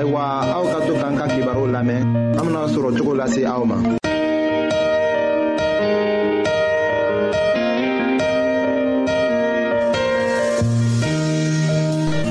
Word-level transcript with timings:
ayiwa 0.00 0.24
aw 0.56 0.64
ka 0.72 0.78
to 0.88 0.92
k'an 0.96 1.14
ka 1.20 1.26
kibaru 1.28 1.64
lamɛn 1.74 2.02
an 2.38 2.44
bena 2.44 2.62
sɔrɔ 2.72 2.90
cogo 2.96 3.12
lase 3.20 3.42
aw 3.44 3.62
ma 3.68 3.76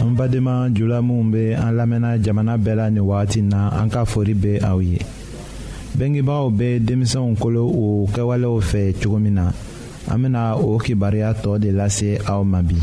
an 0.01 0.13
badenma 0.17 0.73
jula 0.73 1.01
minw 1.01 1.31
be 1.31 1.51
an 1.53 1.77
lamɛnna 1.77 2.17
jamana 2.25 2.57
bɛɛ 2.57 2.75
la 2.75 2.89
nin 2.89 3.03
wagati 3.05 3.41
na 3.43 3.69
an 3.77 3.89
ka 3.89 4.03
fori 4.03 4.33
be 4.33 4.57
aw 4.65 4.79
ye 4.79 4.97
bengebagaw 5.95 6.49
be 6.57 6.79
denmisɛnw 6.81 7.37
kolo 7.37 7.67
o 7.69 8.07
kɛwalew 8.09 8.57
fɛ 8.65 8.97
cogo 8.97 9.19
min 9.21 9.35
na 9.35 9.51
an 10.09 10.17
bena 10.23 10.57
o 10.57 10.79
kibaruya 10.81 11.35
tɔɔ 11.37 11.59
de 11.61 11.71
lase 11.71 12.17
aw 12.27 12.41
ma 12.43 12.63
bi 12.63 12.77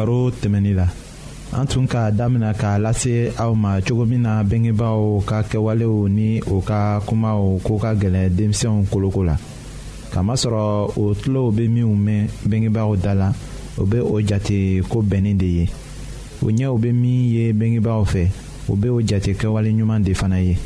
baro 0.00 0.30
tɛmɛnin 0.32 0.76
la 0.80 0.86
an 1.52 1.66
tun 1.66 1.86
k'a 1.86 2.10
damina 2.10 2.54
k'a 2.60 2.78
lase 2.78 3.32
aw 3.38 3.52
ma 3.54 3.80
cogo 3.86 4.04
min 4.08 4.22
na 4.24 4.42
bengebaaw 4.50 5.20
ka 5.28 5.42
kɛwalew 5.50 6.08
ni 6.08 6.40
o 6.54 6.60
ka 6.68 6.80
kumaw 7.06 7.60
ko 7.66 7.76
ka 7.76 7.92
gɛlɛn 8.00 8.32
denmisɛnw 8.36 8.86
koloko 8.92 9.20
la 9.28 9.36
kamasɔrɔ 10.12 10.92
o 11.02 11.14
tulow 11.20 11.50
be 11.56 11.68
minw 11.76 11.90
mɛn 12.06 12.28
bengebaaw 12.50 12.96
da 12.96 13.12
la 13.20 13.28
o 13.80 13.84
be 13.90 13.98
o 14.14 14.16
jate 14.28 14.80
ko 14.88 15.02
bɛnnin 15.10 15.36
de 15.36 15.46
ye 15.56 15.64
o 16.42 16.46
ɲɛw 16.50 16.80
be 16.82 16.92
min 17.02 17.20
ye 17.34 17.52
bengebaaw 17.52 18.02
fɛ 18.12 18.24
o 18.70 18.76
be 18.80 18.88
o 18.88 19.00
jate 19.02 19.36
kɛwale 19.40 19.68
ɲuman 19.76 20.02
de 20.02 20.12
fana 20.14 20.38
ye 20.40 20.56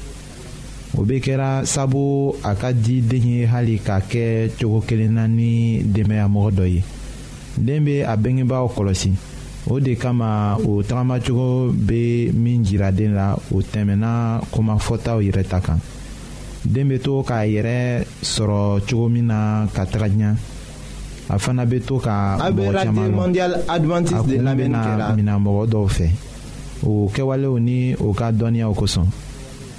o 0.96 1.02
be 1.02 1.14
kɛra 1.20 1.64
sabu 1.66 2.34
a 2.50 2.54
ka 2.54 2.70
di 2.72 3.00
den 3.00 3.26
ye 3.32 3.44
hali 3.52 3.78
k'a 3.86 3.98
kɛ 4.10 4.50
cogo 4.58 4.78
kelen 4.86 5.14
na 5.18 5.26
ni 5.26 5.82
denbaya 5.82 6.28
mɔgɔ 6.28 6.50
dɔ 6.58 6.66
ye 6.74 6.82
den 7.58 7.84
be 7.84 8.04
a 8.04 8.16
bengebaaw 8.16 8.66
kɔlɔsi 8.68 9.10
o 9.70 9.80
de 9.80 9.94
kama 9.96 10.56
o 10.64 10.82
tagamacogo 10.82 11.70
be 11.86 12.30
min 12.32 12.62
jiraden 12.64 13.14
la 13.14 13.34
o 13.54 13.60
tɛmɛna 13.62 14.40
kumafɔtaw 14.50 15.18
yɛrɛ 15.22 15.44
ta 15.48 15.60
kan 15.60 15.78
den 16.64 16.88
be 16.88 16.98
to 16.98 17.22
k'a 17.24 17.46
yɛrɛ 17.46 18.04
sɔrɔ 18.22 18.80
cogo 18.88 19.08
min 19.08 19.26
na 19.26 19.66
ka 19.72 19.84
taga 19.86 20.08
diɲa 20.08 20.34
a 21.30 21.38
fana 21.38 21.64
be 21.68 21.80
to 21.80 21.98
ka 22.00 22.36
mɔgɔ 22.50 22.82
caman 22.82 23.12
lɔn 23.12 24.56
bena 24.56 25.12
mina 25.16 25.38
mɔgɔ 25.38 25.68
dɔw 25.70 25.86
fɛ 25.88 26.10
o 26.84 27.08
kɛwalew 27.14 27.58
ni 27.60 27.94
o 27.94 28.12
ka 28.12 28.30
dɔnniyaw 28.32 28.74
kosɔn 28.74 29.06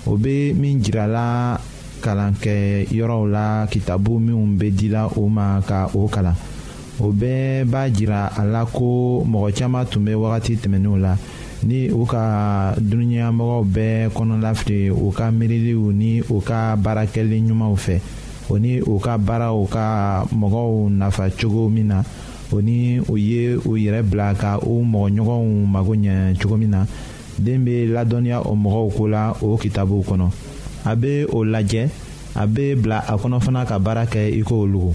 o 0.07 0.15
be 0.17 0.53
min 0.53 0.81
jirala 0.81 1.59
kalankɛyɔrɔw 2.01 3.27
la 3.29 3.67
kitabu 3.67 4.19
minw 4.19 4.57
be 4.57 4.71
dila 4.71 5.09
o 5.17 5.27
ma 5.27 5.59
ka 5.65 5.89
o 5.93 6.07
kalan 6.07 6.33
o 6.99 7.11
bɛɛ 7.11 7.63
b'a 7.65 7.89
jira 7.91 8.25
a 8.37 8.43
la 8.45 8.65
ko 8.65 9.23
mɔgɔ 9.27 9.51
caaman 9.57 9.85
tun 9.85 10.05
be 10.05 10.13
wagati 10.13 10.55
tɛmɛninw 10.57 10.99
la 11.01 11.17
ni 11.65 11.89
u 11.89 12.05
ka 12.05 12.73
dunuɲamɔgɔw 12.79 13.63
bɛɛ 13.65 14.09
kɔnɔlafili 14.11 14.89
u 14.91 15.11
ka 15.11 15.29
miiriliw 15.31 15.91
ni 15.91 16.21
u 16.21 16.39
ka 16.41 16.75
baarakɛli 16.75 17.41
ɲumanw 17.41 17.75
fɛ 17.75 17.99
o 18.49 18.57
ni 18.57 18.79
u 18.81 18.99
ka 18.99 19.17
baaraw 19.17 19.65
ka 19.67 20.25
mɔgɔw 20.33 20.89
nafa 20.89 21.29
cogo 21.31 21.69
min 21.69 21.87
na 21.87 22.03
o 22.51 22.59
ni 22.61 22.99
u 22.99 23.15
ye 23.17 23.55
u 23.57 23.73
yɛrɛ 23.77 24.01
bila 24.09 24.33
ka 24.37 24.57
u 24.59 24.83
mɔgɔɲɔgɔnw 24.85 25.67
mago 25.67 25.93
ɲɛ 25.95 26.39
cogo 26.41 26.57
min 26.57 26.69
na 26.69 26.85
den 27.37 27.65
be 27.65 27.87
ladɔnniya 27.87 28.41
o 28.45 28.55
mɔgɔw 28.55 28.93
ko 28.95 29.03
la 29.07 29.31
o 29.41 29.57
kitabuw 29.57 30.01
kɔnɔ 30.05 30.29
a 30.85 30.95
be 30.95 31.25
o 31.29 31.43
lajɛ 31.43 31.89
a 32.35 32.47
be 32.47 32.75
bila 32.75 33.03
a 33.07 33.17
kɔnɔ 33.17 33.39
fana 33.43 33.65
ka 33.65 33.79
baara 33.79 34.05
kɛ 34.05 34.31
i 34.31 34.41
ko 34.43 34.65
lugu 34.65 34.93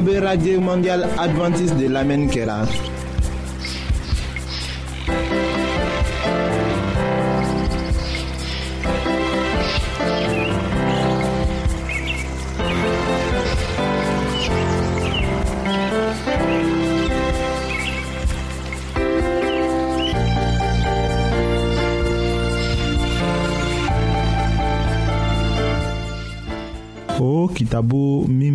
AB 0.00 0.16
Radio 0.22 0.60
Mondial 0.62 1.00
Adventiste 1.18 1.74
de 1.74 1.86
l'Amen 1.88 2.26
Kera. 2.28 2.62
O 27.20 27.44
oh, 27.44 27.48
kitabu 27.48 28.04
min 28.28 28.54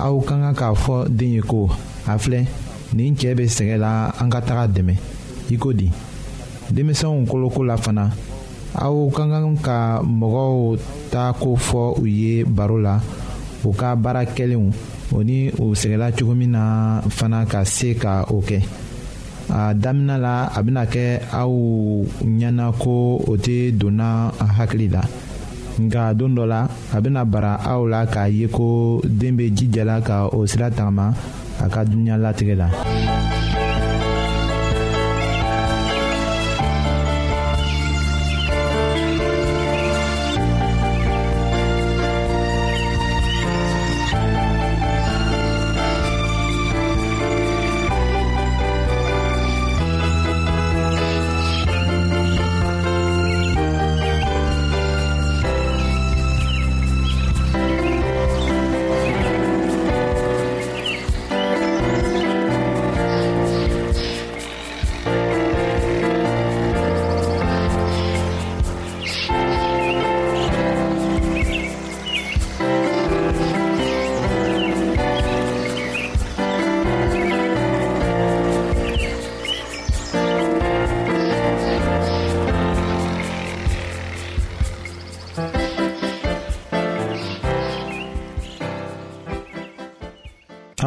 aw 0.00 0.16
ka 0.24 0.34
kan 0.40 0.54
k'a 0.56 0.72
fɔ 0.74 0.96
den 1.08 1.28
ye 1.36 1.42
ko 1.44 1.68
a 2.08 2.16
filɛ 2.18 2.40
nin 2.96 3.14
cɛɛ 3.14 3.34
be 3.36 3.44
sɛgɛn 3.46 3.78
la 3.78 3.92
an 4.20 4.30
ka 4.32 4.40
taga 4.40 4.64
dɛmɛ 4.72 4.94
i 5.52 5.56
ko 5.60 5.72
di 5.76 5.88
denmisɛnw 6.72 7.26
koloko 7.28 7.60
la 7.68 7.76
fana 7.76 8.08
aw 8.74 8.96
ka 9.12 9.22
kan 9.28 9.56
ka 9.60 10.00
mɔgɔw 10.02 10.78
ta 11.12 11.32
ko 11.36 11.54
fɔ 11.56 12.00
u 12.00 12.06
ye 12.06 12.42
baro 12.44 12.78
la 12.80 12.96
u 13.64 13.72
ka 13.76 13.94
baara 13.96 14.24
kɛlenw 14.24 14.72
o 15.12 15.20
ni 15.22 15.50
u 15.58 15.74
sɛgɛnla 15.76 16.12
cogo 16.16 16.34
min 16.34 16.50
na 16.52 17.02
fana 17.08 17.44
ka 17.44 17.62
se 17.64 17.94
ka 17.94 18.24
o 18.32 18.40
kɛ 18.40 18.58
a 19.52 19.74
damina 19.74 20.16
la 20.18 20.48
a 20.56 20.62
bena 20.62 20.84
kɛ 20.86 21.20
aw 21.34 21.50
ɲɛna 22.24 22.72
ko 22.80 23.18
o 23.26 23.36
tɛ 23.36 23.72
donna 23.76 24.32
hakili 24.56 24.88
la 24.90 25.02
nka 25.86 26.04
don 26.18 26.32
dɔ 26.36 26.44
la 26.52 26.60
a 26.94 26.96
bena 27.02 27.22
bara 27.32 27.52
aw 27.70 27.82
la 27.92 28.00
k'a 28.12 28.24
ye 28.38 28.46
ko 28.56 28.66
deen 29.18 29.34
be 29.38 29.44
jijala 29.56 29.94
ka 30.06 30.16
o 30.36 30.38
sira 30.50 30.66
tagama 30.76 31.06
a 31.64 31.66
ka 31.72 31.80
dunuɲa 31.88 32.22
latigɛ 32.24 32.54
la 32.60 32.68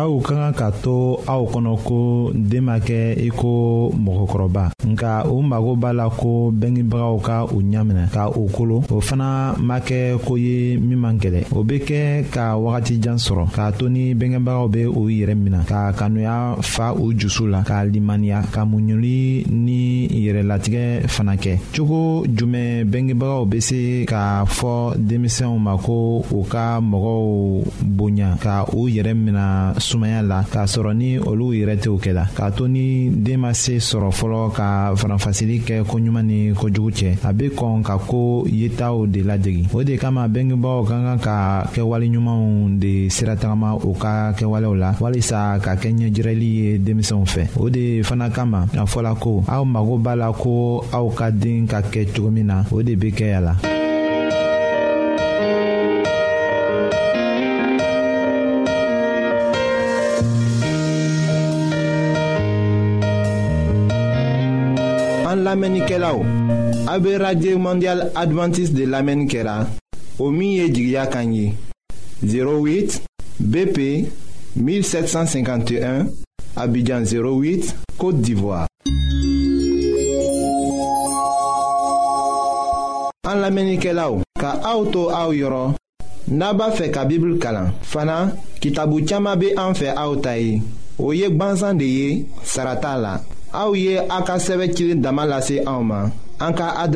aw 0.04 0.16
ka 0.20 0.36
kan 0.40 0.54
k'a 0.60 0.70
to 0.84 0.98
aw 1.34 1.44
kɔnɔ 1.52 1.72
ko 1.88 1.98
den 2.50 2.62
ma 2.68 2.76
kɛ 2.88 3.00
i 3.28 3.30
ko 3.40 3.52
mɔgɔkɔrɔba 4.04 4.64
nka 4.88 5.24
u 5.32 5.42
mago 5.44 5.76
b'a 5.76 5.94
la 5.94 6.10
ko 6.10 6.52
bɛngebagaw 6.54 7.16
ka 7.26 7.38
u 7.56 7.60
ɲaminɛ 7.72 8.10
ka 8.14 8.24
u 8.36 8.50
kolo 8.52 8.78
o 8.92 9.00
fana 9.00 9.56
ma 9.62 9.80
kɛ 9.80 10.18
ko 10.26 10.36
ye 10.38 10.78
min 10.78 10.98
man 11.00 11.18
gɛlɛ 11.20 11.46
o 11.56 11.64
be 11.64 11.80
kɛ 11.80 12.24
ka 12.34 12.58
wagatijan 12.58 13.16
sɔrɔ 13.20 13.48
k'a 13.56 13.72
to 13.78 13.88
ni 13.90 14.14
bɛngebagaw 14.16 14.68
be 14.72 14.84
u 14.86 15.08
yɛrɛ 15.10 15.36
mina 15.38 15.64
ka 15.68 15.92
kanuya 15.94 16.58
fa 16.62 16.94
u 16.94 17.14
jusu 17.14 17.48
la 17.48 17.64
ka 17.64 17.84
limaniya 17.86 18.44
ka 18.52 18.66
muɲuli 18.66 19.46
ni 19.50 20.08
yɛrɛlatigɛ 20.10 21.08
fana 21.08 21.36
kɛ 21.38 21.58
cogo 21.74 22.26
jumɛn 22.28 22.84
bɛngebagaw 22.92 23.46
be 23.50 23.60
se 23.62 24.06
k'a 24.06 24.46
fɔ 24.46 24.96
denmisɛnw 24.98 25.58
ma 25.60 25.78
ko 25.78 26.24
u 26.32 26.44
ka 26.44 26.80
mɔgɔw 26.82 27.64
bonya 27.86 28.36
ka 28.42 28.66
u 28.74 28.88
yɛrɛ 28.90 29.14
mina 29.16 29.74
sumaya 29.78 30.22
la 30.28 30.44
k'a 30.44 30.66
sɔrɔ 30.68 30.94
ni 30.98 31.18
olu 31.20 31.52
yɛrɛ 31.54 31.78
tɛw 31.80 31.98
kɛla 32.00 32.26
k'a 32.36 32.52
to 32.56 32.68
ni 32.68 33.10
deen 33.10 33.40
ma 33.40 33.52
se 33.54 33.78
sɔrɔ 33.80 34.12
fɔlɔ 34.12 34.52
ka 34.54 34.70
ka 34.74 34.96
faranfasili 34.98 35.58
kɛ 35.68 35.76
koɲuman 35.90 36.26
ni 36.26 36.40
kojugu 36.54 36.90
cɛ 37.00 37.10
a 37.30 37.34
be 37.34 37.50
kɔn 37.58 37.84
ka 37.84 37.96
ko 37.98 38.44
yetaw 38.50 39.06
de 39.06 39.22
ladegi 39.30 39.68
o 39.74 39.84
de 39.84 39.98
kama 39.98 40.28
bengebagaw 40.28 40.82
ka 40.90 40.96
kan 41.06 41.20
ka 41.26 41.36
kɛwale 41.74 42.06
ɲumanw 42.14 42.78
de 42.84 43.10
siratagama 43.10 43.76
u 43.84 43.94
ka 43.94 44.34
kɛwalew 44.38 44.74
la 44.82 44.90
walisa 45.02 45.60
ka 45.62 45.76
kɛ 45.78 45.90
ɲɛjirɛli 45.98 46.50
ye 46.60 46.78
denmisɛnw 46.80 47.24
fɛ 47.30 47.44
o 47.62 47.70
de 47.70 48.02
fana 48.04 48.30
kama 48.34 48.66
a 48.74 48.86
fɔla 48.86 49.14
ko 49.20 49.44
aw 49.48 49.64
mago 49.66 49.98
b'a 49.98 50.16
la 50.18 50.32
ko 50.34 50.82
aw 50.92 51.06
ka 51.18 51.30
den 51.32 51.68
ka 51.68 51.82
kɛ 51.82 52.08
cogo 52.14 52.32
min 52.34 52.48
na 52.48 52.64
o 52.72 52.82
de 52.82 52.96
be 52.96 53.12
kɛ 53.12 53.38
a 53.38 53.42
la 53.42 53.54
lamɛnnikɛlaw 66.00 66.20
a 66.88 67.00
be 67.40 67.56
mondial 67.56 68.02
adventiste 68.16 68.74
de 68.76 68.86
lamɛnni 68.86 69.28
kɛra 69.30 69.68
o 70.20 70.30
min 70.32 70.52
ye 70.54 70.70
jigiya 70.70 71.06
08 71.06 73.02
bp 73.40 73.78
1751 74.58 76.08
abidjan 76.56 77.04
08 77.04 77.76
côte 77.98 78.22
d'ivoire 78.22 78.68
an 83.26 83.36
lamɛnnikɛlaw 83.42 84.22
ka 84.40 84.60
auto 84.64 84.92
to 84.92 85.10
aw 85.16 85.30
yɔrɔ 85.34 85.74
n'a 86.32 86.54
b'a 86.54 86.72
ka 86.92 87.06
bibulu 87.06 87.38
kalan 87.38 87.72
fana 87.82 88.32
kitabu 88.60 89.06
caaman 89.08 89.38
be 89.40 89.52
an 89.58 89.74
fɛ 89.74 89.94
aw 89.96 90.16
ta 90.22 90.34
ye 90.38 90.62
o 91.00 91.14
de 91.14 92.24
Aouye 93.54 94.00
Aka 94.10 94.34
a 96.40 96.52
ka 96.52 96.88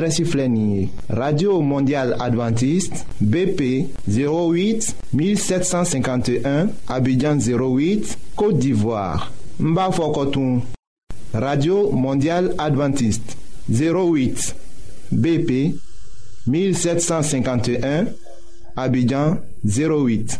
radio 1.09 1.61
mondial 1.61 2.13
adventiste 2.19 3.05
bp 3.21 3.87
08 4.09 4.93
1751 5.13 6.67
abidjan 6.87 7.37
08 7.37 8.17
côte 8.35 8.57
d'ivoire 8.57 9.31
Mba 9.59 9.89
radio 11.33 11.91
mondial 11.91 12.53
adventiste 12.57 13.37
08 13.71 14.55
bp 15.13 15.75
1751 16.47 18.05
abidjan 18.75 19.37
08 19.63 20.39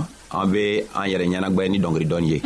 an 0.33 0.51
be 0.51 0.79
an 0.95 1.09
yɛrɛ 1.11 1.25
ɲɛnagwɛ 1.31 1.63
ni 1.69 1.77
dɔngeri 1.83 2.27
ye 2.31 2.37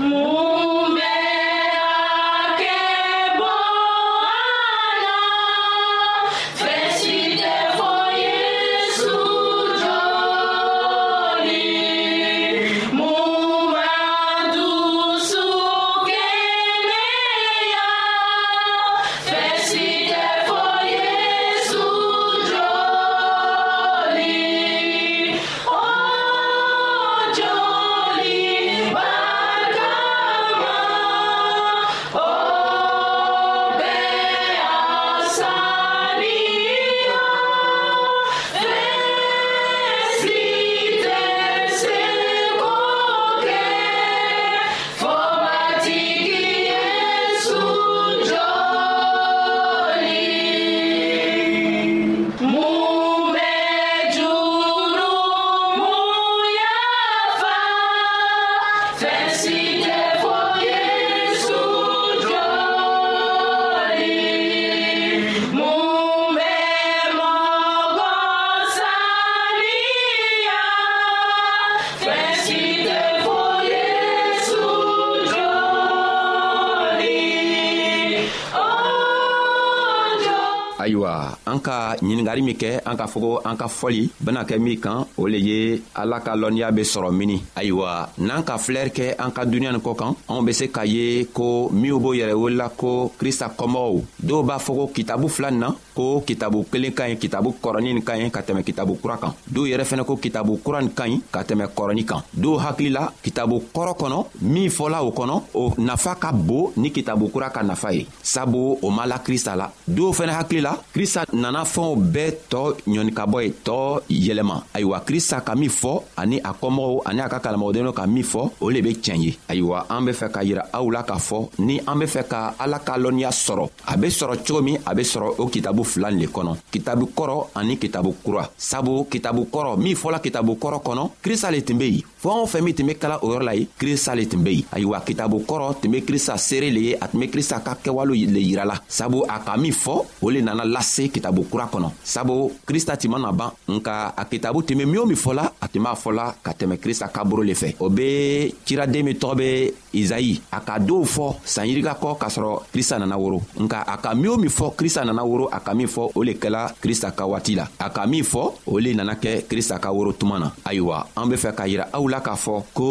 ka 81.95 82.05
ɲiningari 82.05 82.41
min 82.41 82.55
kɛ 82.55 82.81
an 82.85 82.95
k'a 82.97 83.07
fɔ 83.07 83.19
ko 83.19 83.41
an 83.45 83.55
ka 83.57 83.67
fɔli 83.67 84.09
bena 84.19 84.43
kɛ 84.43 84.59
min 84.59 84.79
kan 84.79 85.05
o 85.17 85.27
le 85.27 85.37
ye 85.37 85.81
ala 85.95 86.19
ka 86.19 86.35
lɔnniya 86.35 86.71
be 86.71 86.81
sɔrɔ 86.83 87.11
mini 87.13 87.41
ayiwa 87.55 88.09
n'an 88.17 88.43
ka 88.43 88.57
filɛri 88.57 88.89
kɛ 88.91 89.15
an 89.19 89.31
ka 89.31 89.43
duniɲa 89.45 89.71
nin 89.73 89.81
kɔ 89.81 89.95
kan 89.95 90.15
anw 90.29 90.41
be 90.45 90.53
se 90.53 90.65
k'a 90.67 90.85
ye 90.85 91.25
ko 91.33 91.69
minw 91.71 91.99
b'o 91.99 92.13
yɛrɛ 92.13 92.33
wolola 92.33 92.69
ko 92.77 93.11
krista 93.19 93.49
kɔmɔgɔw 93.57 94.01
dɔw 94.23 94.43
b'a 94.43 94.59
fɔ 94.59 94.75
ko 94.75 94.87
kitabu 94.93 95.27
fila 95.29 95.51
nin 95.51 95.59
na 95.59 95.71
ko 95.95 96.21
kitabu 96.25 96.65
kelen 96.71 96.93
ka 96.93 97.03
ɲi 97.07 97.17
kitabu 97.17 97.53
kɔrɔni 97.61 97.93
nin 97.93 98.01
ka 98.03 98.13
ɲi 98.17 98.31
ka 98.31 98.41
tɛmɛ 98.41 98.63
kitabu 98.65 98.95
kura 99.01 99.17
kan 99.17 99.31
dɔw 99.53 99.65
yɛrɛ 99.67 99.83
fɛnɛ 99.85 100.05
ko 100.05 100.15
kitabu 100.17 100.59
kura 100.63 100.81
nin 100.81 100.91
ka 100.91 101.03
ɲi 101.05 101.21
ka 101.31 101.41
tɛmɛ 101.43 101.67
kɔrɔni 101.75 102.05
kan 102.05 102.21
dɔw 102.35 102.59
hakilila 102.63 103.11
kitabu 103.23 103.61
kɔrɔ 103.73 103.93
kɔnɔ 103.97 104.25
min 104.41 104.69
fɔla 104.69 105.03
o 105.03 105.11
kɔnɔ 105.11 105.41
o 105.53 105.73
nafa 105.77 106.15
ka 106.15 106.31
bon 106.31 106.71
ni 106.77 106.89
kitabu 106.91 107.29
kura 107.31 107.49
ka 107.49 107.61
nafa 107.63 107.93
ye 107.93 108.05
sabu 108.21 108.77
o 108.81 108.89
ma 108.89 109.05
la 109.05 109.17
krista 109.19 109.55
la 109.55 109.69
dɔw 109.89 110.11
fɛnɛ 110.13 110.33
hakili 110.39 110.61
la 110.61 110.75
krista 110.93 111.23
nana 111.33 111.63
fɔ 111.63 111.84
kɔmɔgɔw 111.85 111.95
bɛɛ 111.95 112.31
tɔ 112.49 112.75
ɲɔnikabɔ 112.87 113.41
ye 113.43 113.51
tɔɔ 113.63 114.01
yɛlɛma 114.09 114.63
ayiwa 114.73 114.99
krista 115.05 115.41
ka 115.41 115.55
min 115.55 115.69
fɔ 115.69 116.01
ani 116.17 116.37
a 116.43 116.53
kɔmɔgɔw 116.53 117.01
ani 117.05 117.21
a 117.21 117.29
ka 117.29 117.39
kalamɔgɔdenw 117.39 117.93
ka 117.93 118.05
min 118.07 118.23
fɔ 118.23 118.51
o 118.61 118.69
le 118.69 118.81
be 118.81 118.93
tiɲɛ 118.93 119.17
ye 119.19 119.37
ayiwa 119.49 119.85
an 119.89 120.05
be 120.05 120.11
fɛ 120.11 120.31
ka 120.31 120.39
yira 120.43 120.65
aw 120.73 120.89
la 120.91 121.03
k'a 121.03 121.15
fɔ 121.19 121.49
ni 121.59 121.79
an 121.87 121.97
be 121.99 122.05
fɛ 122.05 122.27
ka 122.27 122.55
ala 122.59 122.79
ka 122.79 122.97
lɔnniya 122.97 123.29
sɔrɔ 123.31 123.69
a 123.87 123.97
be 123.97 124.07
sɔrɔ 124.07 124.37
cogo 124.45 124.61
min 124.63 124.77
a 124.85 124.93
be 124.95 125.01
sɔrɔ 125.03 125.35
o 125.39 125.45
kitabu 125.47 125.83
fila 125.85 126.09
le 126.11 126.25
kɔnɔ 126.27 126.55
kitabu 126.71 127.05
kɔrɔ 127.15 127.47
ani 127.55 127.77
kitabu 127.77 128.15
kura 128.23 128.49
sabu 128.57 129.05
kitabu 129.05 129.45
kɔrɔ 129.51 129.77
min 129.77 129.95
fɔla 129.95 130.19
kitabu 130.21 130.57
kɔrɔ 130.61 130.81
kɔnɔ 130.81 131.09
krista 131.21 131.51
le 131.51 131.61
tun 131.63 131.77
be 131.77 131.87
yen 131.89 132.01
fɛɛn 132.25 132.44
o 132.44 132.46
fɛn 132.48 132.62
min 132.62 132.74
tun 132.75 132.86
be 132.88 132.94
kala 132.96 133.20
o 133.22 133.27
yɔrɔ 133.29 133.44
la 133.44 133.53
ye 133.55 133.67
krista 133.77 134.13
le 134.15 134.27
tun 134.27 134.39
be 134.44 134.50
yen 134.51 134.63
ayiwa 134.72 135.00
kitabo 135.01 135.39
kɔrɔ 135.46 135.79
tun 135.82 135.91
be 135.91 136.01
krista 136.03 136.38
seere 136.38 136.72
le 136.72 136.79
ye 136.79 136.94
a 137.00 137.08
tun 137.08 137.20
be 137.20 137.27
krista 137.27 137.60
ka 137.63 137.75
kɛwalew 137.84 138.27
le 138.32 138.39
yirala 138.39 138.79
sabu 138.88 139.24
a 139.27 139.39
ka 139.39 139.55
min 139.58 139.72
fɔ 139.72 140.03
o 140.22 140.29
le 140.29 140.41
nana 140.41 140.65
lase 140.65 141.08
kitabo 141.12 141.44
kura 141.50 141.67
kɔnɔ 141.72 141.91
sabu 142.03 142.51
krista 142.65 142.98
tun 142.98 143.12
mana 143.12 143.32
ban 143.32 143.51
nka 143.67 144.13
a 144.17 144.25
kitabu 144.25 144.63
tun 144.65 144.77
be 144.79 144.86
min 144.86 144.98
o 144.98 145.05
min 145.05 145.15
fɔla 145.15 145.51
a 145.62 145.67
tun 145.67 145.84
b'a 145.84 145.94
fɔla 145.96 146.36
ka 146.44 146.51
tɛmɛ 146.53 146.77
krista 146.79 147.08
ka 147.12 147.24
boro 147.24 147.44
le 147.44 147.53
fɛ 147.53 147.75
o 147.79 147.89
be 147.89 148.53
ciraden 148.65 149.03
min 149.03 149.15
tɔgɔ 149.17 149.36
be 149.38 149.72
izayi 149.94 150.41
a 150.51 150.60
ka 150.62 150.77
dɔw 150.79 151.05
fɔ 151.05 151.36
sanyirika 151.46 151.98
kɔ 152.01 152.17
k'a 152.17 152.27
sɔrɔ 152.29 152.62
krista 152.74 152.98
nana 153.00 153.17
woro 153.17 153.39
nka 153.60 153.84
a 153.86 153.98
ka 153.98 154.13
min 154.15 154.27
o 154.29 154.38
min 154.38 154.50
fɔ 154.50 154.74
krista 154.75 155.05
nana 155.05 155.24
woro 155.24 155.48
a 155.51 155.60
ka 155.60 155.74
min 155.74 155.88
fɔ 155.88 156.12
o 156.15 156.22
le 156.24 156.34
kɛla 156.34 156.74
krista 156.82 157.12
ka 157.15 157.25
waati 157.25 157.55
la 157.55 157.67
a 157.79 157.89
ka 157.91 158.08
min 158.08 158.24
fɔ 158.24 158.51
o 158.65 158.79
le 158.79 158.94
nana 158.94 159.13
kɛ 159.15 159.46
krista 159.46 159.79
ka 159.79 159.89
woro 159.91 160.12
tuma 160.13 160.39
na 160.39 160.50
ayiwa 160.65 161.08
an 161.15 161.27
be 161.29 161.36
fɛ 161.36 161.53
k'a 161.53 161.67
yira 161.70 161.88
aw 161.94 162.08
la 162.10 162.14
la 162.15 162.22
k'a 162.24 162.36
fɔ 162.45 162.53
ko 162.77 162.89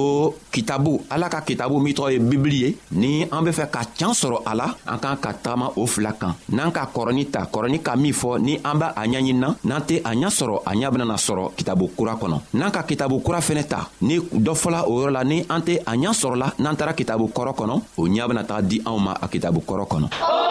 kitabu 0.53 0.93
ala 1.13 1.27
ka 1.33 1.41
kitabu 1.49 1.77
min 1.85 1.95
tɔgɔ 1.97 2.11
ye 2.13 2.19
bibili 2.31 2.59
ye 2.65 2.71
ni 3.01 3.11
an 3.35 3.43
be 3.45 3.51
fɛ 3.59 3.65
ka 3.75 3.83
can 3.99 4.11
sɔrɔ 4.21 4.37
a 4.51 4.53
la 4.61 4.67
an 4.93 4.99
k'an 5.03 5.17
ka 5.25 5.31
tagama 5.45 5.67
o 5.81 5.87
fila 5.87 6.13
kan 6.21 6.35
n'an 6.57 6.71
ka 6.77 6.85
kɔrɔni 6.95 7.25
ta 7.35 7.41
kɔrɔni 7.53 7.79
ka 7.87 7.93
min 7.97 8.13
fɔ 8.21 8.31
ni 8.47 8.55
an 8.69 8.77
b'a 8.81 8.93
a 9.01 9.03
ɲaɲinina 9.09 9.49
n'an 9.69 9.83
tɛ 9.89 10.01
a 10.05 10.11
ɲa 10.21 10.29
sɔrɔ 10.39 10.57
a 10.69 10.73
ɲa 10.77 10.91
benana 10.93 11.17
sɔrɔ 11.17 11.55
kitabu 11.59 11.85
kura 11.97 12.15
kɔnɔ 12.21 12.37
n'an 12.55 12.71
ka 12.71 12.83
kitabu 12.91 13.17
kura 13.25 13.39
fɛnɛ 13.41 13.63
ta 13.73 13.89
ni 14.03 14.19
dɔ 14.19 14.53
fɔla 14.63 14.81
o 14.89 14.93
yɔrɔ 15.01 15.11
la 15.17 15.23
ni 15.25 15.39
an 15.49 15.61
tɛ 15.63 15.79
a 15.87 15.93
ɲa 15.97 16.13
sɔrɔla 16.21 16.47
n'an 16.59 16.77
tara 16.77 16.93
kitabu 16.93 17.31
kɔrɔ 17.35 17.53
kɔnɔ 17.59 17.75
o 17.99 18.07
ɲa 18.09 18.29
bena 18.29 18.45
taga 18.45 18.63
di 18.69 18.81
anw 18.85 18.99
ma 18.99 19.13
a 19.23 19.27
kitabu 19.29 19.61
kɔrɔ 19.65 19.85
kɔnɔ 19.89 20.09
oh, 20.21 20.51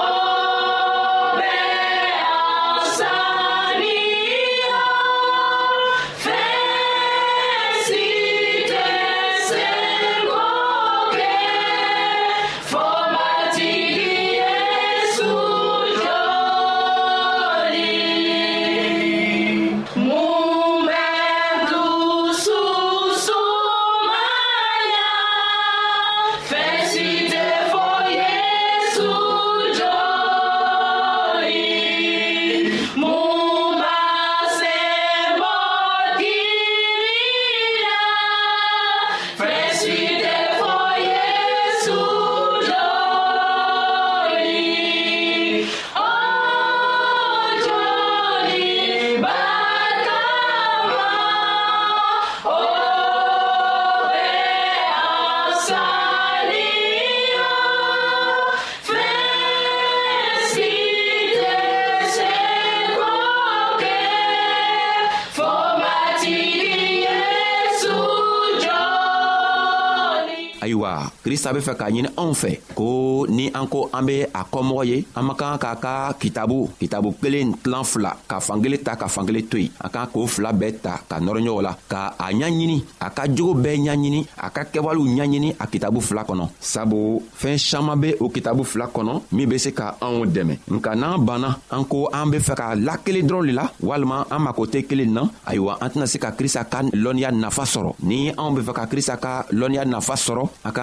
Krista 71.24 71.54
be 71.54 71.62
fe 71.66 71.74
ka 71.80 71.90
njene 71.94 72.10
anfe 72.24 72.52
Ko 72.78 72.88
ni 73.30 73.48
anko 73.58 73.88
anbe 73.98 74.16
a 74.34 74.44
komoye 74.52 75.04
Anmakan 75.16 75.58
ka 75.62 75.76
ka 75.84 75.94
kitabu 76.22 76.68
Kitabu 76.80 77.12
kelen 77.22 77.54
tlan 77.64 77.84
fla 77.86 78.14
Ka 78.28 78.40
fangele 78.44 78.78
ta, 78.86 78.96
ka 79.00 79.08
fangele 79.10 79.42
tuy 79.50 79.70
Ankan 79.84 80.08
ko 80.14 80.26
fla 80.28 80.54
bet 80.54 80.82
ta, 80.86 81.00
ka 81.10 81.20
noronyo 81.20 81.62
la 81.62 81.74
Ka 81.90 82.14
a 82.20 82.30
nyanjini, 82.34 82.78
a 83.02 83.10
ka 83.14 83.28
djoube 83.28 83.74
nyanjini 83.78 84.28
A 84.46 84.50
ka 84.54 84.66
kewal 84.72 84.98
ou 85.00 85.08
nyanjini 85.10 85.54
a 85.60 85.68
kitabu 85.68 86.02
fla 86.02 86.24
konon 86.28 86.50
Sabo 86.60 87.22
fen 87.34 87.58
chanman 87.58 88.00
be 88.00 88.16
ou 88.20 88.30
kitabu 88.30 88.64
fla 88.64 88.88
konon 88.88 89.22
Mi 89.34 89.46
be 89.46 89.58
se 89.58 89.72
ka 89.76 89.96
anwou 90.02 90.26
deme 90.26 90.60
Mka 90.68 90.96
nan 90.98 91.24
bana 91.26 91.54
anko 91.74 92.08
anbe 92.14 92.40
fe 92.44 92.56
ka 92.58 92.74
La 92.78 92.98
kele 93.02 93.24
dron 93.26 93.46
li 93.46 93.54
la, 93.56 93.68
walman 93.82 94.26
anmakote 94.32 94.84
kele 94.88 95.06
nan 95.10 95.30
Aywa 95.48 95.78
antina 95.82 96.06
se 96.08 96.20
ka 96.22 96.32
krista 96.38 96.66
kan 96.66 96.90
Lon 96.94 97.20
yan 97.22 97.40
na 97.42 97.50
fasoro 97.52 97.96
Ni 98.04 98.32
anbe 98.38 98.62
fe 98.66 98.74
ka 98.76 98.86
krista 98.92 99.18
kan 99.22 99.50
lon 99.54 99.74
yan 99.76 99.90
na 99.92 100.02
fasoro 100.04 100.50
A 100.64 100.72
ka 100.72 100.83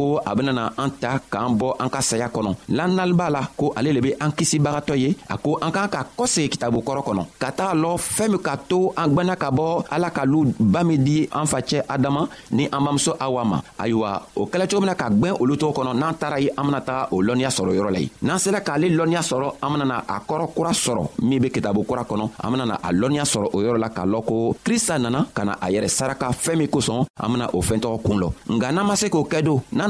ko 0.00 0.18
a 0.24 0.30
benana 0.36 0.66
an 0.80 0.90
ta 1.00 1.12
k'an 1.30 1.52
bɔ 1.60 1.68
an 1.82 1.88
ka 1.94 2.00
saya 2.00 2.26
kɔnɔ 2.34 2.50
lannali 2.76 3.14
b'a 3.18 3.28
la 3.30 3.42
ko 3.60 3.72
ale 3.76 3.92
le 3.96 4.00
be 4.00 4.10
an 4.24 4.30
kisibagatɔ 4.38 4.94
ye 5.02 5.10
a 5.28 5.36
ko 5.36 5.58
an 5.64 5.70
k'an 5.74 5.88
ka 5.94 6.00
kɔsegi 6.18 6.48
kitabu 6.54 6.78
kɔrɔ 6.88 7.00
kɔnɔ 7.08 7.22
ka 7.42 7.48
taga 7.58 7.74
lɔ 7.82 7.90
fɛɛn 7.98 8.28
min 8.30 8.40
k'a 8.46 8.56
to 8.68 8.78
an 8.96 9.08
gwɛnna 9.14 9.34
ka 9.36 9.50
bɔ 9.50 9.66
ala 9.90 10.08
ka 10.16 10.22
lu 10.24 10.54
ba 10.72 10.82
min 10.84 11.04
di 11.06 11.28
an 11.40 11.46
facɛ 11.52 11.82
adama 11.88 12.28
ni 12.52 12.64
an 12.74 12.80
bamuso 12.86 13.12
awa 13.20 13.42
ma 13.44 13.58
ayiwa 13.78 14.10
o 14.36 14.46
kɛla 14.46 14.64
cogo 14.68 14.80
min 14.80 14.88
na 14.90 14.94
ka 14.94 15.08
gwɛn 15.10 15.34
olu 15.42 15.54
tɔgɔ 15.58 15.72
kɔnɔ 15.76 15.92
n'an 16.00 16.14
taara 16.20 16.38
ye 16.40 16.50
an 16.58 16.64
bena 16.66 16.80
taga 16.80 17.08
o 17.12 17.16
lɔnniya 17.20 17.50
sɔrɔ 17.58 17.70
yɔrɔ 17.78 17.90
la 17.92 18.00
ye 18.00 18.10
n'an 18.22 18.38
sera 18.38 18.60
k'ale 18.60 18.86
lɔnniya 18.98 19.22
sɔrɔ 19.30 19.52
an 19.62 19.68
benana 19.74 19.98
a 20.06 20.16
kɔrɔ 20.28 20.54
kura 20.54 20.70
sɔrɔ 20.70 21.02
min 21.22 21.40
be 21.42 21.50
kitabu 21.50 21.84
kura 21.86 22.04
kɔnɔ 22.04 22.30
an 22.44 22.50
benana 22.54 22.74
a 22.82 22.92
lɔnniya 22.92 23.24
sɔrɔ 23.32 23.50
o 23.54 23.58
yɔrɔ 23.60 23.78
la 23.78 23.88
k'a 23.88 24.06
lɔn 24.12 24.24
ko 24.26 24.56
krista 24.64 24.98
nana 25.00 25.26
ka 25.34 25.44
na 25.44 25.54
a 25.60 25.66
yɛrɛ 25.70 25.88
saraka 25.90 26.30
fɛɛn 26.32 26.58
min 26.58 26.68
kosɔn 26.68 27.04
an 27.22 27.28
bena 27.32 27.46
o 27.52 27.58
fɛɛn 27.60 27.80
tɔgɔ 27.82 28.02
kuun 28.04 28.18
lɔ 28.22 28.28
nga 28.56 28.72
n'an 28.72 28.86
ma 28.86 28.94
se 28.94 29.08
k'o 29.08 29.24
kɛ 29.28 29.42
don 29.44 29.60
n'an 29.74 29.89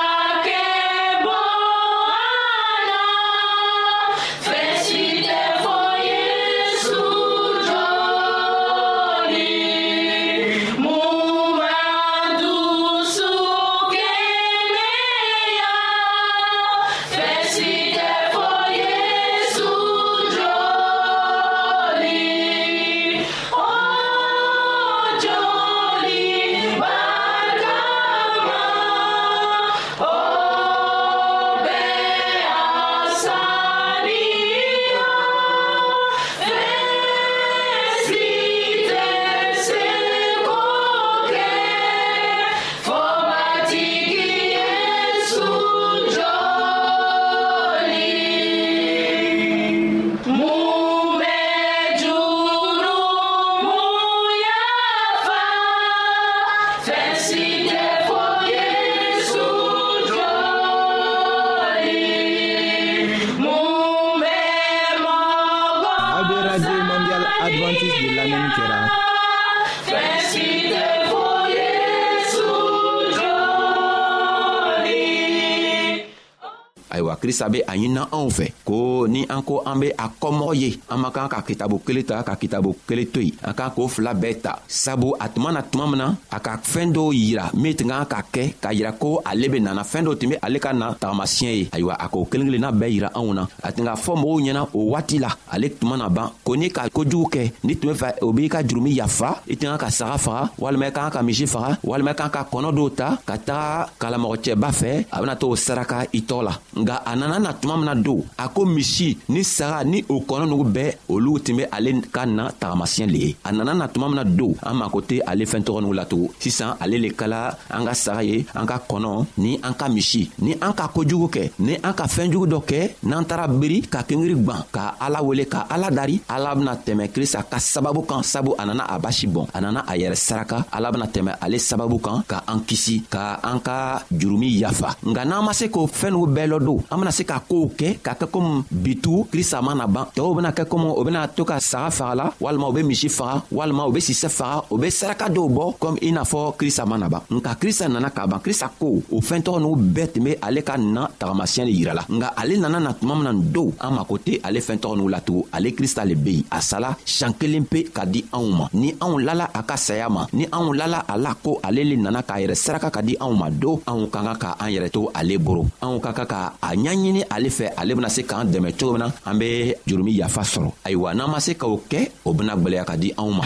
kiri 77.21 77.33
sa 77.39 77.45
be 77.53 77.59
a 77.71 77.73
ɲinina 77.77 78.03
anw 78.17 78.27
fɛ 78.37 78.45
ko 78.67 78.80
ko 79.01 79.09
ni 79.09 79.25
an 79.25 79.41
ko 79.41 79.63
an 79.65 79.81
be 79.81 79.89
a 79.97 80.05
kɔmɔgɔ 80.21 80.53
ye 80.61 80.69
an 80.89 80.97
man 81.01 81.11
kan 81.11 81.27
ka 81.27 81.41
kitabu 81.41 81.81
kelen 81.81 82.05
ta 82.05 82.21
ka 82.21 82.35
kitabu 82.37 82.75
kelen 82.85 83.07
to 83.11 83.19
yen 83.19 83.33
an 83.41 83.53
kan 83.57 83.71
k'o 83.73 83.89
fila 83.89 84.13
bɛɛ 84.13 84.41
ta 84.45 84.51
sabu 84.67 85.15
a 85.19 85.25
tuma 85.27 85.49
na 85.51 85.61
tuma 85.65 85.89
min 85.89 85.97
na 85.97 86.07
a 86.29 86.37
ka 86.39 86.57
fɛɛn 86.61 86.93
dɔw 86.93 87.09
yira 87.13 87.45
min 87.57 87.73
tun 87.73 87.89
kan 87.89 88.05
ka 88.05 88.21
kɛ 88.21 88.43
k'a 88.61 88.69
yira 88.77 88.91
ko 88.99 89.19
ale 89.25 89.49
be 89.49 89.57
nana 89.59 89.81
fɛɛn 89.81 90.05
dɔw 90.05 90.13
tun 90.19 90.29
be 90.29 90.35
ale 90.45 90.57
ka 90.59 90.69
na 90.73 90.93
tagamasiyɛ 90.93 91.51
ye 91.57 91.65
ayiwa 91.73 91.93
a 91.97 92.05
k'o 92.09 92.25
kelen 92.29 92.45
kelenna 92.45 92.69
bɛɛ 92.71 92.89
yira 92.93 93.09
anw 93.15 93.33
na 93.33 93.43
a 93.63 93.71
tun 93.73 93.85
k'a 93.89 93.97
fɔ 93.97 94.13
mɔgɔw 94.21 94.37
ɲɛna 94.45 94.61
o 94.75 94.79
waati 94.93 95.17
la 95.19 95.29
ale 95.51 95.67
tuma 95.73 95.97
na 95.97 96.09
ban 96.09 96.29
ko 96.45 96.53
n'i 96.55 96.69
ka 96.69 96.87
kojugu 96.93 97.25
kɛ 97.33 97.41
n'i 97.65 97.75
tun 97.79 97.89
be 97.93 97.97
fɛ 97.97 98.21
o 98.21 98.29
b'i 98.33 98.47
ka 98.49 98.61
jurumi 98.61 98.93
yafa 98.93 99.39
i 99.49 99.55
tun 99.57 99.73
kan 99.77 99.81
ka 99.81 99.89
saga 99.89 100.17
faga 100.17 100.51
walima 100.59 100.85
i 100.91 100.91
kan 100.91 101.09
ka 101.09 101.21
misi 101.23 101.47
faga 101.47 101.79
walima 101.83 102.11
i 102.11 102.13
kan 102.13 102.29
ka 102.29 102.43
kɔnɔ 102.45 102.69
dɔw 102.69 102.89
ta 102.95 103.17
ka 103.25 103.33
taga 103.37 103.89
kalamɔgɔcɛba 103.97 104.69
fɛ 104.69 105.05
a 105.11 105.17
bena 105.21 105.35
to 105.35 105.47
o 105.49 105.55
saraka 105.55 106.05
i 106.13 106.21
tɔɔ 106.21 106.41
la 106.43 106.53
nga 106.77 107.01
a 107.05 107.15
nana 107.15 107.39
na 107.39 107.51
tuma 107.53 107.75
min 107.77 107.85
na 107.85 107.93
don 107.95 108.21
a 108.37 108.47
ko 108.47 108.65
misi 108.65 108.90
si 108.91 109.17
ni 109.31 109.41
saga 109.43 109.79
ni 109.87 109.99
o 110.13 110.19
kɔnɔ 110.19 110.43
nugu 110.49 110.65
bɛɛ 110.75 110.91
olu 111.07 111.39
tun 111.39 111.55
bɛ 111.59 111.65
ale 111.71 111.91
ka 112.11 112.25
na 112.25 112.43
tagamasiyɛn 112.51 113.09
le 113.09 113.17
ye 113.25 113.35
a 113.43 113.51
nana 113.51 113.73
na 113.73 113.87
tuma 113.87 114.07
min 114.11 114.17
na 114.19 114.23
don 114.25 114.53
an 114.67 114.75
mako 114.75 114.99
tɛ 115.09 115.15
ale 115.25 115.43
fɛn 115.51 115.63
tɔgɔ 115.65 115.79
nugu 115.81 115.95
la 115.99 116.05
tugun 116.05 116.29
sisan 116.39 116.75
ale 116.81 116.97
le 116.99 117.09
kala 117.19 117.55
an 117.71 117.85
ka 117.87 117.93
saga 117.93 118.21
ye 118.23 118.45
an 118.53 118.65
ka 118.67 118.77
kɔnɔ 118.89 119.11
ni 119.37 119.51
an 119.63 119.73
ka 119.79 119.87
misi 119.87 120.29
ni 120.41 120.51
an 120.59 120.73
ka 120.73 120.87
kojugu 120.93 121.27
kɛ 121.35 121.43
ni 121.59 121.73
an 121.87 121.93
ka 121.93 122.05
fɛɛnjugu 122.05 122.45
dɔ 122.53 122.59
kɛ 122.69 122.79
n'an 123.03 123.23
taara 123.25 123.47
biri 123.47 123.79
ka 123.87 124.03
kengiri 124.03 124.35
gwan 124.43 124.65
ka 124.71 124.95
ala 124.99 125.23
wele 125.23 125.45
ka 125.47 125.65
ala 125.69 125.89
dari 125.89 126.19
ala 126.27 126.53
bena 126.55 126.75
tɛmɛ 126.75 127.07
krista 127.15 127.43
ka 127.47 127.57
sababu 127.59 128.03
kan 128.05 128.23
sabu 128.23 128.51
a 128.59 128.65
nana 128.65 128.83
a 128.89 128.99
basi 128.99 129.25
bɔn 129.27 129.47
a 129.53 129.61
nana 129.61 129.79
a 129.87 129.95
yɛrɛ 129.95 130.15
saraka 130.15 130.65
ala 130.71 130.91
bena 130.91 131.05
tɛmɛ 131.07 131.31
ale 131.41 131.55
sababu 131.59 131.97
kan 132.01 132.21
ka 132.27 132.43
an 132.47 132.59
kisi 132.67 132.99
ka 133.09 133.39
an 133.43 133.59
ka 133.61 134.03
jurumi 134.11 134.49
yafa 134.61 134.95
nga 135.05 135.23
n'an 135.23 135.45
ma 135.45 135.53
se 135.53 135.67
k'o 135.69 135.87
fɛɛn 135.87 136.11
nugu 136.11 136.27
bɛɛ 136.35 136.47
lɔ 136.51 136.57
don 136.65 136.79
an 136.91 136.97
bena 136.99 137.11
se 137.11 137.23
ka 137.23 137.39
koow 137.47 137.71
kɛ 137.77 138.01
ka 138.03 138.13
kɛ 138.19 138.27
komi 138.33 138.63
bitu 138.81 139.29
krista 139.31 139.61
mana 139.61 139.85
ban 139.93 140.05
tɔɔw 140.15 140.33
bena 140.37 140.51
kɛ 140.57 140.63
komi 140.65 140.89
o 140.89 141.03
bena 141.05 141.27
to 141.27 141.45
ka 141.45 141.57
saga 141.59 141.89
fagala 141.97 142.25
walima 142.43 142.67
u 142.69 142.73
be 142.73 142.81
misi 142.89 143.09
faga 143.17 143.35
walima 143.57 143.85
u 143.89 143.91
be 143.93 143.99
sisɛ 144.01 144.29
faga 144.37 144.57
u 144.73 144.75
be 144.81 144.87
saraka 144.89 145.25
dɔw 145.29 145.47
bɔ 145.55 145.63
komi 145.81 145.97
i 146.07 146.09
n'a 146.11 146.23
fɔ 146.23 146.57
krista 146.59 146.83
mana 146.89 147.07
ban 147.09 147.21
nka 147.29 147.51
krista 147.61 147.85
nana 147.87 148.09
ka 148.09 148.25
ban 148.25 148.39
krista 148.45 148.67
ko 148.81 148.87
o 149.15 149.17
fɛɛn 149.21 149.41
tɔgɔ 149.45 149.57
n'u 149.61 149.75
bɛɛ 149.95 150.05
tun 150.13 150.23
be 150.25 150.31
ale 150.41 150.59
ka 150.67 150.75
na 150.77 151.01
tagamasiɲɛ 151.19 151.65
le 151.69 151.73
yirala 151.79 152.03
nga 152.09 152.27
ale 152.41 152.53
nana 152.57 152.79
na 152.79 152.91
tuma 152.93 153.13
mina 153.15 153.31
nin 153.33 153.51
dow 153.53 153.69
an 153.79 153.91
mako 153.93 154.17
tɛ 154.17 154.41
ale 154.43 154.59
fɛɛn 154.65 154.79
tɔgɔ 154.81 154.95
n'u 154.97 155.09
latugun 155.13 155.43
ale 155.53 155.69
krista 155.77 156.01
le 156.05 156.15
be 156.15 156.31
yen 156.31 156.43
a 156.51 156.59
sala 156.61 156.97
sian 157.05 157.33
kelen 157.39 157.65
pe 157.69 157.83
ka 157.93 158.03
di 158.05 158.23
anw 158.33 158.49
ma 158.57 158.65
ni 158.73 158.93
anw 158.99 159.19
lala 159.23 159.45
a 159.53 159.61
ka 159.63 159.75
saya 159.77 160.09
ma 160.09 160.25
ni 160.33 160.45
anw 160.51 160.73
lala 160.75 161.05
a 161.07 161.15
la 161.17 161.33
ko 161.35 161.59
ale 161.63 161.83
le 161.85 161.95
nana 161.97 162.23
k'a 162.23 162.39
yɛrɛ 162.41 162.55
saraka 162.55 162.89
ka 162.89 163.01
di 163.01 163.13
anw 163.21 163.33
ma 163.37 163.47
do 163.51 163.77
anw 163.85 164.09
ka 164.09 164.19
kan 164.25 164.35
ka 164.41 164.49
an 164.59 164.69
yɛrɛ 164.73 164.89
to 164.91 165.09
ale 165.15 165.37
boro 165.37 165.63
anw 165.85 165.99
ka 166.01 166.11
kan 166.17 166.25
ka 166.25 166.39
a 166.61 166.67
ɲaɲini 166.73 167.21
ale 167.29 167.49
fɛ 167.57 167.73
ale 167.77 167.93
bena 167.95 168.09
se 168.09 168.23
k'an 168.23 168.47
dɛmɛ 168.49 168.70
cogo 168.73 168.93
min 168.93 168.99
na 168.99 169.11
an 169.25 169.37
be 169.39 169.75
jurumi 169.87 170.17
yafa 170.19 170.41
sɔrɔ 170.43 170.69
ayiwa 170.85 171.13
n'an 171.15 171.31
ma 171.31 171.39
se 171.45 171.53
k'o 171.59 171.71
kɛ 171.91 172.01
o 172.27 172.33
bena 172.37 172.53
gwɛlɛya 172.61 172.85
ka 172.89 172.95
di 173.01 173.09
anw 173.19 173.31
ma 173.37 173.45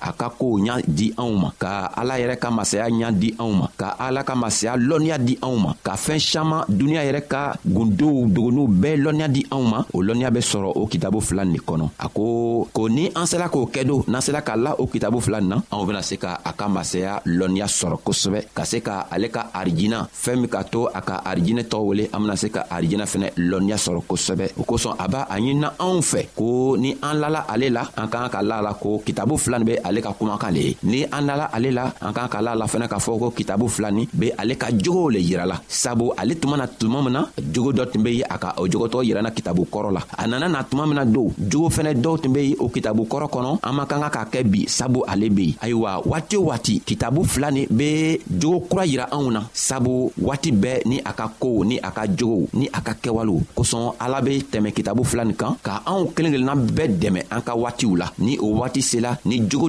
a 0.00 0.12
ka 0.12 0.28
kow 0.38 0.58
ɲa 0.64 0.80
di 0.86 1.12
anw 1.18 1.32
ma 1.38 1.50
ka 1.58 1.90
ala 1.94 2.18
yɛrɛ 2.20 2.36
ka 2.36 2.50
masaya 2.50 2.88
ɲa 2.90 3.08
di 3.12 3.34
anw 3.38 3.52
ma 3.52 3.66
ka 3.78 3.88
ala 3.98 4.22
ka 4.24 4.34
masaya 4.34 4.76
lɔnniya 4.76 5.16
di 5.18 5.38
anw 5.42 5.56
ma 5.58 5.72
ka 5.86 5.94
fɛɛn 5.96 6.20
saman 6.20 6.62
duniɲa 6.68 7.02
yɛrɛ 7.06 7.20
ka 7.28 7.42
gundow 7.64 8.26
dogonuw 8.26 8.68
bɛɛ 8.68 8.96
lɔnniya 9.04 9.28
di 9.28 9.42
anw 9.50 9.62
ma 9.70 9.78
o 9.92 10.02
lɔnniya 10.02 10.30
be 10.32 10.40
sɔrɔ 10.40 10.72
o 10.74 10.86
kitabu 10.86 11.20
fila 11.20 11.44
nin 11.44 11.60
kɔnɔ 11.62 11.90
a 11.98 12.08
ko 12.08 12.66
ko 12.72 12.88
ni 12.88 13.08
an 13.14 13.26
sela 13.26 13.48
k'o 13.48 13.68
kɛ 13.72 13.84
do 13.86 14.04
n'an 14.08 14.20
sela 14.20 14.42
k'a 14.42 14.56
la 14.56 14.74
o 14.78 14.86
kitabu 14.86 15.20
fila 15.20 15.40
nin 15.40 15.48
na 15.50 15.58
anw 15.72 15.84
bena 15.86 16.02
se 16.02 16.16
ka 16.16 16.40
a 16.44 16.52
ka 16.52 16.68
masaya 16.68 17.20
lɔnniya 17.26 17.66
sɔrɔ 17.66 17.98
kosɛbɛ 18.04 18.40
ka 18.54 18.64
se 18.64 18.80
ka 18.80 19.06
ale 19.10 19.28
ka 19.30 19.50
arijina 19.54 20.08
fɛɛn 20.10 20.40
min 20.40 20.48
ka 20.50 20.62
to 20.64 20.88
a 20.94 21.00
ka 21.00 21.20
arijinɛ 21.24 21.62
tɔgɔ 21.68 21.84
wele 21.86 22.04
an 22.12 22.20
bena 22.20 22.36
se 22.36 22.48
ka 22.50 22.66
arijinɛ 22.70 23.04
fɛnɛ 23.06 23.28
lɔnniya 23.36 23.76
sɔrɔ 23.78 24.02
kosɛbɛ 24.08 24.52
o 24.58 24.64
kosɔn 24.64 24.96
a 24.98 25.08
b'a 25.08 25.26
a 25.28 25.36
ɲinina 25.38 25.70
anw 25.78 26.00
fɛ 26.02 26.28
ko 26.34 26.76
ni 26.78 26.96
an 27.02 27.20
lala 27.20 27.44
ale 27.48 27.70
la 27.70 27.82
an 27.96 28.08
k'an 28.08 28.30
ka 28.30 28.40
la 28.42 28.60
la 28.62 28.74
ko 28.74 28.98
kitabu 29.04 29.36
fila 29.38 29.58
nin 29.58 29.64
be 29.66 29.74
ale 29.84 30.00
ka 30.00 30.16
kumakan 30.16 30.50
le 30.56 30.60
ye 30.64 30.72
ni 30.88 31.04
an 31.12 31.28
dala 31.28 31.46
ale 31.52 31.68
la 31.70 31.84
an 32.00 32.12
kan 32.16 32.28
ka 32.32 32.40
la 32.40 32.56
la 32.56 32.64
fɛnɛ 32.66 32.88
k'a 32.88 32.98
fɔ 32.98 33.12
ko 33.20 33.28
kitabu 33.36 33.68
filani 33.68 34.08
be 34.12 34.32
ale 34.40 34.56
ka 34.56 34.70
jogow 34.72 35.08
le 35.12 35.18
yirala 35.20 35.60
sabu 35.68 36.10
ale 36.16 36.34
tuma 36.40 36.56
na 36.56 36.66
tuma 36.66 37.02
min 37.04 37.12
na 37.12 37.20
jogo 37.52 37.72
dɔ 37.72 37.86
tun 37.92 38.02
be 38.02 38.10
ye 38.20 38.24
a 38.24 38.36
ka 38.40 38.54
o 38.56 38.64
jogotɔgɔ 38.66 39.04
yiranna 39.04 39.30
kitabu 39.32 39.66
kɔrɔ 39.70 39.92
la 39.92 40.00
a 40.18 40.26
nana 40.26 40.48
na 40.48 40.62
tuma 40.64 40.86
min 40.88 40.96
na 40.96 41.04
don 41.04 41.28
jogo 41.38 41.68
fɛnɛ 41.68 41.94
dɔw 42.00 42.14
tun 42.22 42.32
be 42.32 42.40
ye 42.50 42.56
o 42.58 42.68
kitabu 42.68 43.04
kɔrɔ 43.06 43.28
kɔnɔ 43.28 43.50
an 43.62 43.72
man 43.76 43.86
kan 43.86 44.00
ka 44.00 44.08
k'a 44.08 44.24
kɛ 44.32 44.40
bi 44.50 44.64
sabu 44.66 45.04
ale 45.06 45.28
be 45.28 45.44
yen 45.52 45.56
ayiwa 45.60 46.02
waati 46.06 46.34
o 46.36 46.42
waati 46.48 46.80
kitabu 46.80 47.24
fila 47.24 47.50
nin 47.52 47.66
be 47.70 48.18
jogo 48.40 48.60
kura 48.68 48.84
yira 48.86 49.04
anw 49.12 49.28
na 49.32 49.42
sabu 49.52 50.10
waati 50.20 50.50
bɛɛ 50.52 50.86
ni 50.88 50.96
a 51.04 51.12
ka 51.12 51.28
koow 51.36 51.62
ni 51.64 51.76
a 51.78 51.90
ka 51.92 52.06
jogow 52.08 52.48
ni 52.56 52.68
a 52.72 52.80
ka 52.80 52.92
kɛwalew 52.96 53.42
kosɔn 53.56 53.92
ala 54.00 54.22
be 54.22 54.40
tɛmɛ 54.48 54.72
kitabu 54.72 55.04
fila 55.04 55.24
nin 55.24 55.36
kan 55.36 55.56
ka 55.62 55.82
anw 55.86 56.08
kelen 56.16 56.32
kelenna 56.34 56.54
bɛɛ 56.56 56.88
dɛmɛ 57.02 57.20
an 57.30 57.42
ka 57.44 57.52
waatiw 57.52 57.92
la 57.98 58.08
ni 58.18 58.38
o 58.40 58.48
waati 58.60 58.80
sela 58.80 59.18
ni 59.26 59.40
jogo 59.44 59.68